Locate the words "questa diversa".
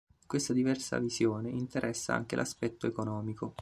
0.25-0.97